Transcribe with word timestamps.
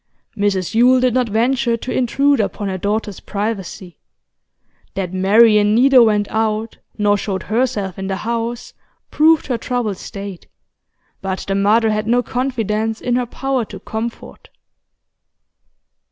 Mrs 0.35 0.73
Yule 0.73 0.99
did 0.99 1.13
not 1.13 1.29
venture 1.29 1.77
to 1.77 1.95
intrude 1.95 2.39
upon 2.39 2.69
her 2.69 2.77
daughter's 2.79 3.19
privacy. 3.19 3.99
That 4.95 5.13
Marian 5.13 5.75
neither 5.75 6.01
went 6.01 6.27
out 6.31 6.79
nor 6.97 7.17
showed 7.19 7.43
herself 7.43 7.99
in 7.99 8.07
the 8.07 8.15
house 8.15 8.73
proved 9.11 9.45
her 9.45 9.59
troubled 9.59 9.97
state, 9.97 10.47
but 11.21 11.45
the 11.47 11.53
mother 11.53 11.91
had 11.91 12.07
no 12.07 12.23
confidence 12.23 12.99
in 12.99 13.15
her 13.15 13.27
power 13.27 13.63
to 13.65 13.79
comfort. 13.79 14.49